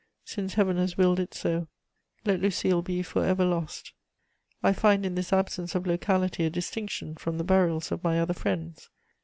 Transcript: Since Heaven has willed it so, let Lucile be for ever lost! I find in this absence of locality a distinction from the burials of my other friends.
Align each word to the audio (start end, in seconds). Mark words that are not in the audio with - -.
Since 0.25 0.55
Heaven 0.55 0.77
has 0.77 0.97
willed 0.97 1.19
it 1.19 1.35
so, 1.35 1.67
let 2.25 2.39
Lucile 2.41 2.81
be 2.81 3.03
for 3.03 3.23
ever 3.23 3.45
lost! 3.45 3.93
I 4.63 4.73
find 4.73 5.05
in 5.05 5.13
this 5.13 5.31
absence 5.31 5.75
of 5.75 5.85
locality 5.85 6.43
a 6.43 6.49
distinction 6.49 7.13
from 7.15 7.37
the 7.37 7.43
burials 7.43 7.91
of 7.91 8.03
my 8.03 8.19
other 8.19 8.33
friends. 8.33 8.89